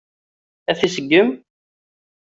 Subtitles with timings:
[0.69, 1.29] Ad t-iseggem?